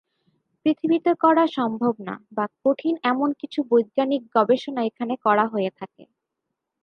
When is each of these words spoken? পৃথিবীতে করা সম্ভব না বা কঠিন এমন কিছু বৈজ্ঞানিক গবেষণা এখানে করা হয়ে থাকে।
পৃথিবীতে 0.65 1.11
করা 1.23 1.45
সম্ভব 1.57 1.93
না 2.07 2.15
বা 2.31 2.45
কঠিন 2.57 2.95
এমন 3.03 3.29
কিছু 3.41 3.59
বৈজ্ঞানিক 3.69 4.21
গবেষণা 4.35 4.81
এখানে 4.85 5.13
করা 5.25 5.45
হয়ে 5.47 5.71
থাকে। 5.79 6.03